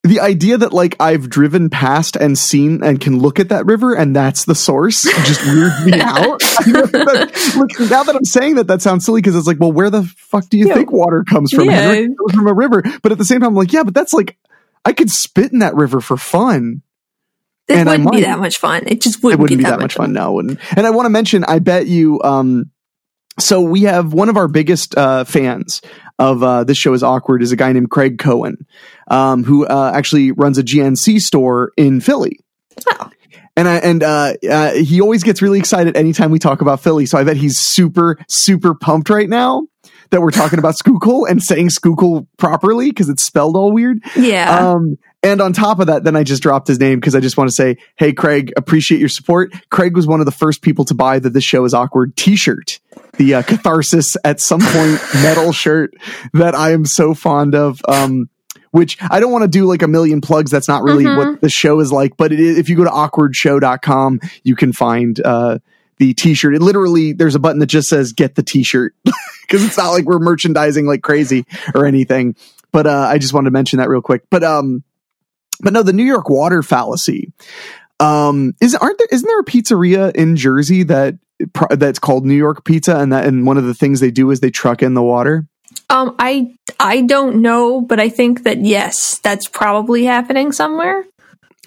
[0.10, 3.93] the idea that like I've driven past and seen and can look at that river
[3.93, 6.39] and that's the source just weirds me out.
[6.39, 9.91] That- look, now that I'm saying that, that sounds silly because it's like, well, where
[9.91, 10.74] the fuck do you Yeah.
[10.74, 11.65] think water comes from?
[11.65, 11.91] Yeah.
[11.91, 12.82] It comes from a river.
[13.04, 14.36] But at the same time, I'm like, yeah, but that's like,
[14.84, 16.82] I could spit in that river for fun.
[17.67, 18.84] It and wouldn't be that much fun.
[18.88, 20.12] It just wouldn't, wouldn't be that much fun.
[20.12, 20.60] No, it wouldn't.
[20.76, 22.72] And I want to mention, I bet you, um,
[23.38, 25.82] so we have one of our biggest uh, fans
[26.19, 28.67] of uh, this show is awkward is a guy named Craig Cohen,
[29.08, 32.39] um, who uh, actually runs a GNC store in Philly.
[32.88, 33.10] Oh.
[33.55, 37.05] And I and uh, uh, he always gets really excited anytime we talk about Philly.
[37.05, 39.63] So I bet he's super super pumped right now
[40.12, 44.01] that we're talking about Schuylkill and saying Schuylkill properly because it's spelled all weird.
[44.15, 44.71] Yeah.
[44.71, 47.38] Um, and on top of that, then I just dropped his name because I just
[47.38, 49.51] want to say, hey, Craig, appreciate your support.
[49.69, 52.36] Craig was one of the first people to buy the This Show is Awkward t
[52.36, 52.79] shirt,
[53.17, 55.93] the uh, catharsis at some point metal shirt
[56.34, 57.82] that I am so fond of.
[57.88, 58.29] Um,
[58.71, 60.51] which I don't want to do like a million plugs.
[60.51, 61.17] That's not really Mhm.
[61.17, 62.17] what the show is like.
[62.17, 65.58] But it is, if you go to awkwardshow.com, you can find uh,
[65.97, 66.53] the t shirt.
[66.55, 68.93] It literally, there's a button that just says get the t shirt
[69.41, 72.36] because it's not like we're merchandising like crazy or anything.
[72.71, 74.23] But uh, I just wanted to mention that real quick.
[74.29, 74.84] But um,
[75.62, 77.32] but no, the New York water fallacy.
[78.00, 81.15] Um, is aren't there isn't there a pizzeria in Jersey that
[81.72, 84.39] that's called New York Pizza, and that and one of the things they do is
[84.39, 85.45] they truck in the water.
[85.89, 91.04] um, I I don't know, but I think that yes, that's probably happening somewhere.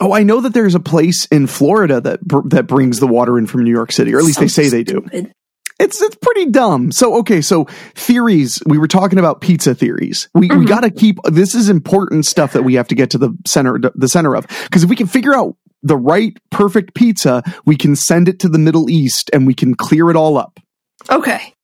[0.00, 3.38] Oh, I know that there's a place in Florida that br- that brings the water
[3.38, 5.00] in from New York City, or at least they So say they do.
[5.06, 5.32] stupid.
[5.82, 6.92] It's it's pretty dumb.
[6.92, 7.64] So okay, so
[7.94, 8.62] theories.
[8.66, 10.28] We were talking about pizza theories.
[10.34, 10.68] We we Mhm.
[10.68, 13.78] got to keep this is important stuff that we have to get to the center
[13.94, 17.96] the center of because if we can figure out the right perfect pizza, we can
[17.96, 20.60] send it to the Middle East and we can clear it all up.
[21.10, 21.54] Okay.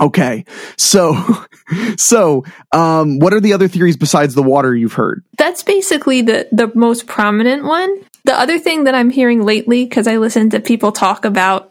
[0.00, 0.44] Okay,
[0.76, 1.16] so
[1.96, 5.24] so um, what are the other theories besides the water you've heard?
[5.38, 7.90] That's basically the the most prominent one.
[8.24, 11.70] The other thing that I'm hearing lately, because I listen to people talk about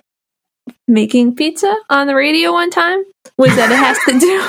[0.87, 3.03] making pizza on the radio one time,
[3.37, 4.41] was that it has to do.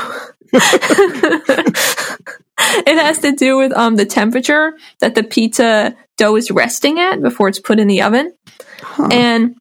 [2.86, 7.20] it has to do with um the temperature that the pizza dough is resting at
[7.20, 8.32] before it's put in the oven.
[8.80, 9.08] Huh.
[9.10, 9.56] And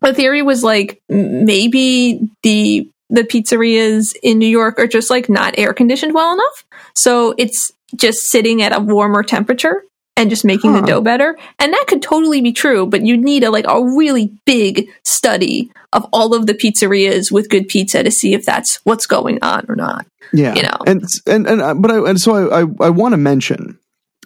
[0.00, 5.58] the theory was like maybe the the pizzerias in New York are just like not
[5.58, 6.64] air conditioned well enough.
[6.94, 9.82] So it's just sitting at a warmer temperature
[10.18, 10.80] and just making Huh.
[10.80, 11.38] the dough better.
[11.58, 15.70] And that could totally be true, but you'd need a like a really big study
[15.92, 19.64] of all of the pizzerias with good pizza to see if that's what's going on
[19.68, 20.04] or not.
[20.32, 20.76] Yeah, you know.
[20.86, 23.78] and and and uh, but I and so I I, I want to mention,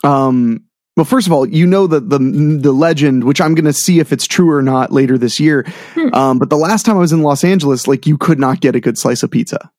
[0.02, 0.64] um,
[0.96, 4.00] well, first of all, you know that the the legend, which I'm going to see
[4.00, 5.64] if it's true or not later this year.
[5.94, 6.12] Hmm.
[6.14, 8.74] Um, but the last time I was in Los Angeles, like you could not get
[8.74, 9.70] a good slice of pizza.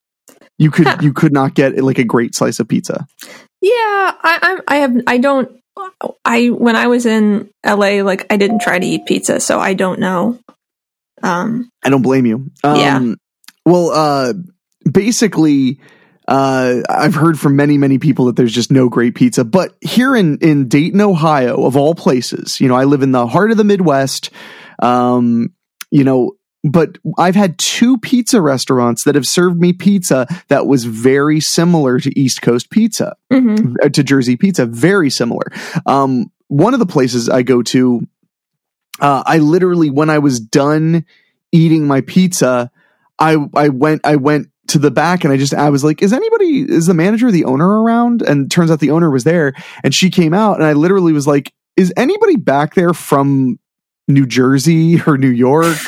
[0.58, 0.98] You could Huh.
[1.02, 3.06] you could not get like a great slice of pizza.
[3.62, 4.62] Yeah, I, I'm.
[4.68, 4.96] I have.
[5.08, 5.52] I don't.
[6.26, 9.74] I when I was in LA, like I didn't try to eat pizza, so I
[9.74, 10.40] don't know.
[11.22, 11.70] Um.
[11.84, 12.52] I don't blame you.
[12.64, 13.14] Um, Yeah.
[13.66, 14.34] Well, uh,
[14.90, 15.80] basically,
[16.28, 19.44] uh, I've heard from many, many people that there's just no great pizza.
[19.44, 23.28] But here in, in Dayton, Ohio, of all places, you know, I live in the
[23.28, 24.30] heart of the Midwest.
[24.82, 25.54] Um,
[25.92, 26.34] you know,
[26.64, 32.00] but I've had two pizza restaurants that have served me pizza that was very similar
[32.00, 33.76] to East Coast pizza mhm.
[33.84, 35.44] uh, to Jersey Pizza, very similar.
[35.86, 38.08] Um, one of the places I go to,
[39.02, 41.06] uh, I literally when I was done
[41.52, 42.72] eating my pizza,
[43.20, 46.14] I I went I went to the back and I just I was like, is
[46.14, 48.22] anybody is the manager the owner around?
[48.22, 51.28] And turns out the owner was there, and she came out, and I literally was
[51.28, 53.60] like, is anybody back there from
[54.08, 55.78] New Jersey or New York?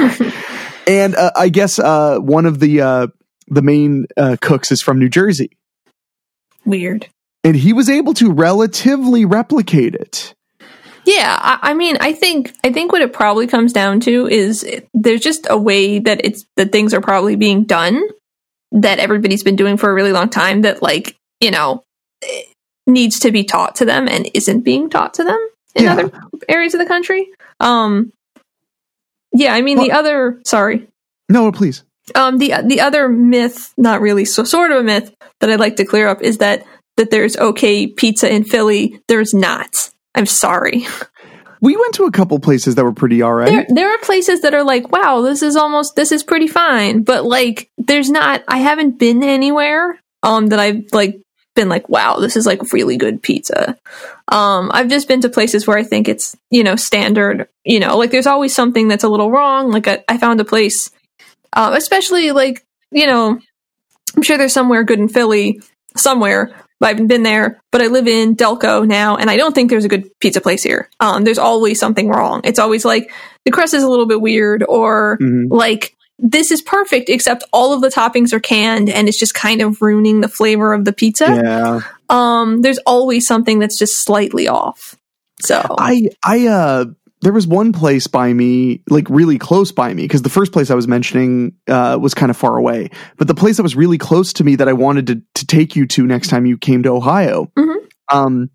[0.88, 3.08] and uh, I guess uh, one of the uh,
[3.48, 5.52] the main uh, cooks is from New Jersey,
[6.66, 7.08] Weird.
[7.44, 10.34] and he was able to relatively replicate it.
[11.06, 14.64] Yeah, I, I mean, I think I think what it probably comes down to is
[14.64, 18.02] it, there's just a way that it's that things are probably being done
[18.72, 21.84] that everybody's been doing for a really long time that like you know
[22.88, 25.40] needs to be taught to them and isn't being taught to them
[25.76, 25.94] in Yeah.
[25.94, 26.12] other
[26.50, 27.28] areas of the country.
[27.60, 28.12] Um,
[29.36, 30.88] yeah, I mean the other sorry,
[31.30, 31.84] No, please.
[32.16, 35.76] um, the the other myth, not really, so sort of a myth that I'd like
[35.78, 36.66] to clear up is that
[36.98, 39.00] that there's okay pizza in Philly.
[39.08, 39.70] There's not.
[40.16, 40.86] I'm sorry.
[41.62, 43.50] We went to a couple places that were pretty all right.
[43.50, 47.02] There, there are places that are like, wow, this is almost, this is pretty fine.
[47.04, 51.16] But like, there's not, I haven't been anywhere, um, that I've like
[51.56, 53.78] been like, wow, this is like really good pizza.
[54.28, 57.98] Um, I've just been to places where I think it's, you know, standard, you know,
[57.98, 59.72] like there's always something that's a little wrong.
[59.72, 60.92] Like I, I found a place,
[61.54, 63.40] uh, especially like, you know,
[64.16, 65.62] I'm sure there's somewhere good in Philly,
[65.96, 67.62] somewhere, but I haven't been there.
[67.72, 70.64] But I live in Delco now, and I don't think there's a good pizza place
[70.64, 70.90] here.
[71.00, 72.42] Um, there's always something wrong.
[72.44, 73.12] It's always like
[73.46, 75.48] the crust is a little bit weird, or Mhm.
[75.50, 79.62] like this is perfect, except all of the toppings are canned, and it's just kind
[79.62, 81.26] of ruining the flavor of the pizza.
[81.26, 81.82] Yeah.
[82.10, 84.96] Um, there's always something that's just slightly off.
[85.42, 86.86] So I I uh
[87.22, 90.70] there was one place by me, like really close by me, because the first place
[90.70, 92.92] I was mentioning uh, was kind of far away.
[93.18, 95.76] But the place that was really close to me that I wanted to to take
[95.76, 97.52] you to next time you came to Ohio.
[97.58, 97.76] Mhm.
[98.12, 98.50] Um,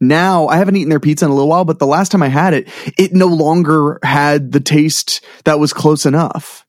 [0.00, 2.28] now I haven't eaten their pizza in a little while, but the last time I
[2.28, 6.64] had it, it no longer had the taste that was close enough.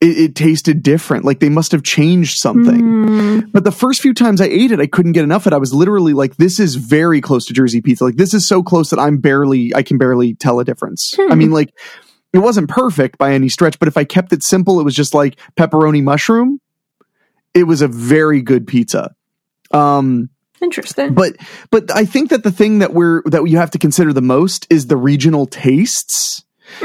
[0.00, 1.26] It, it tasted different.
[1.26, 2.80] Like they must have changed something.
[2.80, 5.56] Mm, But the first few times I ate it, I couldn't get enough of it.
[5.56, 8.04] I was literally like, this is very close to Jersey pizza.
[8.04, 11.12] Like, this is so close that I'm barely, I can barely tell a difference.
[11.18, 11.30] Hmm.
[11.30, 11.74] I mean, like,
[12.32, 15.12] it wasn't perfect by any stretch, but if I kept it simple, it was just
[15.12, 16.60] like pepperoni mushroom.
[17.52, 19.14] It was a very good pizza.
[19.70, 20.30] Um,
[20.62, 21.12] interesting.
[21.12, 21.36] but,
[21.70, 24.66] but I think that the thing that we're, that you have to consider the most
[24.70, 26.42] is the regional tastes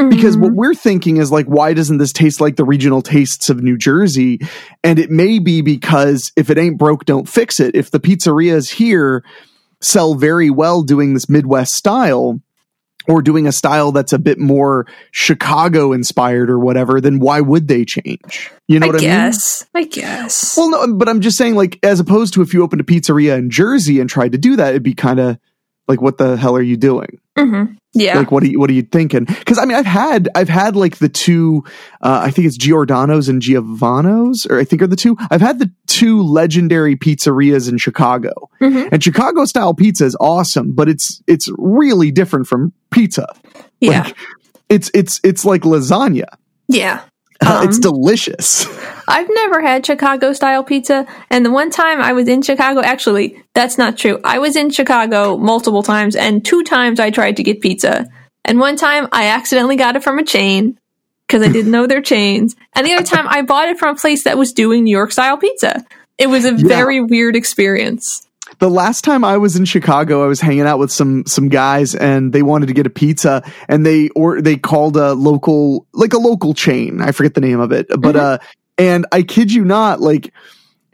[0.09, 0.41] because Mhm.
[0.41, 3.77] what we're thinking is like why doesn't this taste like the regional tastes of New
[3.77, 4.39] Jersey
[4.83, 8.69] and it may be because if it ain't broke don't fix it if the pizzerias
[8.71, 9.23] here
[9.81, 12.39] sell very well doing this midwest style
[13.07, 17.67] or doing a style that's a bit more Chicago inspired or whatever then why would
[17.67, 19.65] they change you know I what I mean I guess.
[19.75, 20.55] I guess.
[20.57, 23.37] well no but I'm just saying like as opposed to if you opened a pizzeria
[23.37, 25.37] in Jersey and tried to do that it'd be kind of
[25.87, 28.17] like what the hell are you doing hmm Yeah.
[28.17, 30.75] like what are you what are you thinking because i mean i've had i've had
[30.75, 31.63] like the two
[32.01, 35.59] uh, i think it's giordano's and giovanno's or i think are the two i've had
[35.59, 38.89] the two legendary pizzerias in chicago Mhm.
[38.91, 43.27] and chicago style pizza is awesome but it's it's really different from pizza
[43.81, 44.03] yeah.
[44.03, 44.15] Like,
[44.69, 46.25] it's it's it's like lasagna
[46.67, 47.01] yeah.
[47.41, 48.65] it's Um, delicious
[49.07, 51.05] I've never had Chicago style pizza.
[51.29, 54.19] And the one time I was in Chicago, actually, that's not true.
[54.23, 58.07] I was in Chicago multiple times, and two times I tried to get pizza.
[58.43, 60.77] And one time I accidentally got it from a chain
[61.27, 62.55] because I didn't know their chains.
[62.73, 65.11] And the other time I bought it from a place that was doing New York
[65.11, 65.83] style pizza.
[66.17, 68.25] It was a very weird experience.
[68.59, 71.95] the last time I was in Chicago, I was hanging out with some some guys,
[71.95, 76.13] and they wanted to get a pizza, and they or they called a local like
[76.13, 77.01] a local chain.
[77.01, 78.37] I forget the name of it, but uh,
[78.77, 80.33] and I kid you not, like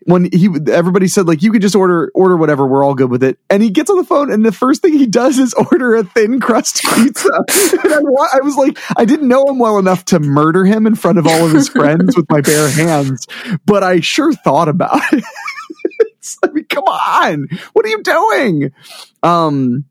[0.04, 3.24] when he everybody said like you could just order order whatever, we're all good with
[3.24, 5.96] it, and he gets on the phone, and the first thing he does is order
[5.96, 7.30] a thin crust pizza.
[7.84, 10.96] and I, I was like, I didn't know him well enough to murder him in
[10.96, 13.28] front of all of his friends with my bare hands,
[13.66, 15.24] but I sure thought about it.
[16.44, 18.72] I mean, come on, what are you doing?
[19.24, 19.86] Um,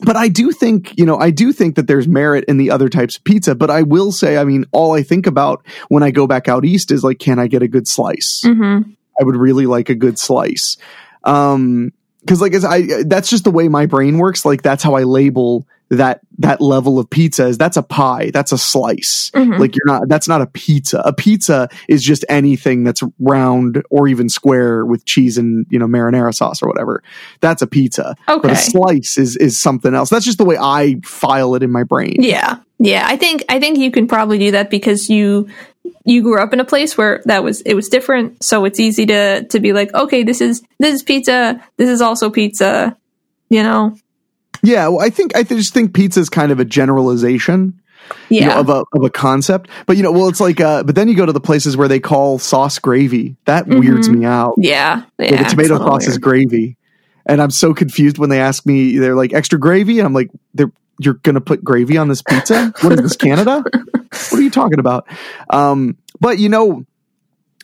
[0.00, 2.88] but I do think, you know, I do think that there's merit in the other
[2.88, 3.54] types of pizza.
[3.54, 6.64] But I will say, I mean, all I think about when I go back out
[6.64, 8.42] east is like, can I get a good slice?
[8.44, 8.80] hmm
[9.18, 10.76] I would really like a good slice.
[11.22, 11.92] Um,
[12.26, 14.44] cause like, as I, that's just the way my brain works.
[14.44, 18.30] Like, that's how I label that, that level of pizza is that's a pie.
[18.32, 19.30] That's a slice.
[19.34, 19.58] Mhm.
[19.58, 21.00] Like you're not, that's not a pizza.
[21.04, 25.86] A pizza is just anything that's round or even square with cheese and, you know,
[25.86, 27.02] marinara sauce or whatever.
[27.40, 28.16] That's a pizza.
[28.26, 30.10] But a slice is, is something else.
[30.10, 32.16] That's just the way I file it in my brain.
[32.18, 32.58] Yeah.
[32.78, 33.04] Yeah.
[33.06, 35.48] I think I think you can probably do that because you
[36.04, 38.42] you grew up in a place where that was it was different.
[38.42, 42.00] So it's easy to to be like, okay, this is this is pizza, this is
[42.00, 42.96] also pizza,
[43.48, 43.96] you know?
[44.64, 44.88] Yeah.
[44.88, 47.80] Well, I think, I just think pizza is kind of a generalization.
[48.28, 48.58] you know, Yeah.
[48.60, 49.70] of a of a concept.
[49.86, 51.88] But you know, well, it's like, uh, but then you go to the places where
[51.88, 53.36] they call sauce gravy.
[53.46, 54.18] That weirds Mhm.
[54.18, 54.54] me out.
[54.58, 55.04] yeah.
[55.18, 55.42] Yeah.
[55.42, 56.76] the tomato sauce is gravy,
[57.24, 58.98] and I'm so confused when they ask me.
[58.98, 62.74] They're like extra gravy, and I'm like, they're you're gonna put gravy on this pizza?
[62.82, 63.64] What is this, Canada?
[63.94, 65.06] what are you talking about?
[65.48, 66.84] Um, but you know,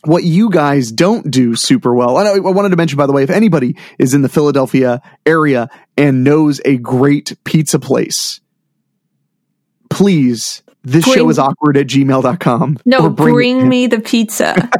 [0.04, 2.18] what you guys don't do super well.
[2.18, 5.02] And I, I wanted to mention, by the way, if anybody is in the Philadelphia
[5.26, 8.40] area and knows a great pizza place,
[9.90, 12.78] please, this Bring- show is awkward at gmail.com.
[12.86, 14.68] No, Or bring, it- me the pizza.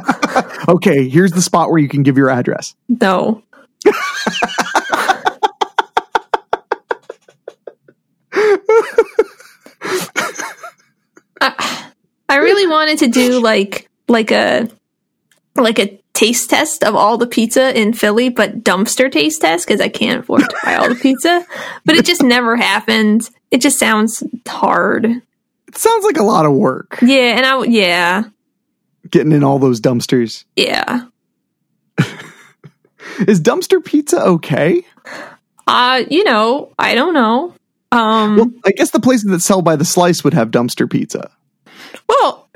[0.67, 2.75] Okay, here's the spot where you can give your address.
[2.87, 3.43] no.
[11.39, 11.91] I,
[12.29, 14.69] I really wanted to do like like a
[15.63, 19.81] like a taste test of all the pizza in Philly, but dumpster taste test because
[19.81, 21.45] I can't afford to buy all the pizza.
[21.85, 23.29] But it just never happened.
[23.49, 25.05] It just sounds hard.
[25.05, 28.23] It sounds like a lot of work Yeah, and I yeah
[29.09, 30.43] getting in all those dumpsters.
[30.55, 31.05] yeah.
[33.27, 34.85] Is dumpster pizza okay?
[35.67, 37.53] Uh, you know, I don't know.
[37.91, 41.31] Um, Well, I guess the places that sell by the slice would have dumpster pizza.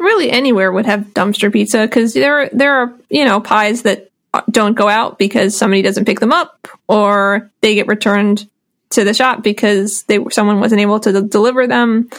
[0.05, 4.11] Really anywhere would have dumpster pizza because there there are you know pies that
[4.51, 8.47] don't go out because somebody doesn't pick them up or they get returned
[8.91, 12.09] to the shop because they someone wasn't able to de- deliver them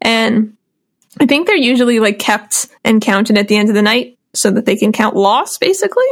[0.00, 0.56] and
[1.20, 4.50] I think they're usually like kept and counted at the end of the night so
[4.52, 6.06] that they can count loss basically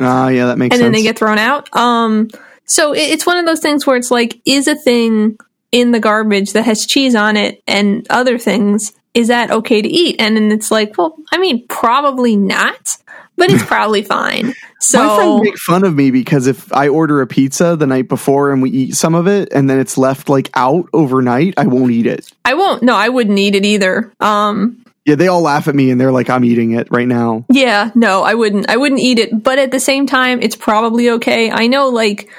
[0.00, 0.84] Ah, yeah, that makes and sense.
[0.86, 1.68] then they get thrown out.
[1.76, 2.30] Um,
[2.64, 5.36] so it, it's one of those things where it's like, is a thing
[5.70, 9.88] in the garbage that has cheese on it and other things, is that okay to
[9.88, 10.16] eat?
[10.18, 12.96] And then it's like, well, I mean, probably not,
[13.36, 14.46] but it's probably fine.
[14.48, 18.08] My So friends make fun of me because if I order a pizza the night
[18.08, 21.66] before and we eat some of it and then it's left like out overnight, I
[21.66, 22.30] won't eat it.
[22.44, 22.82] I won't.
[22.82, 24.12] No, I wouldn't eat it either.
[24.20, 27.44] Um, Yeah, they all laugh at me and they're like, I'm eating it right now.
[27.50, 28.70] Yeah, no, I wouldn't.
[28.70, 29.42] I wouldn't eat it.
[29.42, 31.50] But at the same time, it's probably okay.
[31.50, 32.30] I know, like,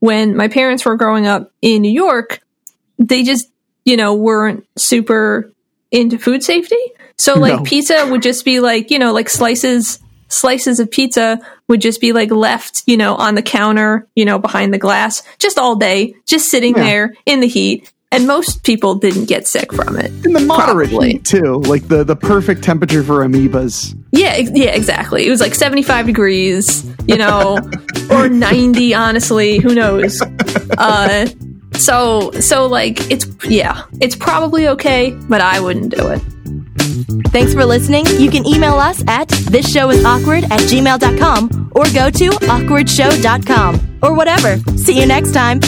[0.00, 2.40] when my parents were growing up in New York,
[2.98, 3.48] they just,
[3.84, 5.51] you know, weren't super
[5.92, 6.76] into food safety.
[7.18, 7.62] So, like, No.
[7.62, 11.38] pizza would just be like, you know, like slices, slices of pizza
[11.68, 15.22] would just be like left, you know, on the counter, you know, behind the glass,
[15.38, 16.82] just all day, just sitting Yeah.
[16.84, 17.92] there in the heat.
[18.10, 20.10] And most people didn't get sick from it.
[20.26, 21.12] In the moderate Probably.
[21.12, 23.94] heat too, like the the perfect temperature for amoebas.
[24.10, 25.26] Yeah, ex- yeah, exactly.
[25.26, 27.58] It was like 75 degrees, you know,
[28.10, 30.20] or 90, honestly, who knows.
[30.76, 31.26] Uh
[31.84, 36.20] so so like it's yeah, it's probably okay, but I wouldn't do it.
[37.28, 38.06] Thanks for listening.
[38.18, 44.58] You can email us at thisshowisawkward at gmail.com or go to awkwardshow.com or whatever.
[44.76, 45.60] See you next time.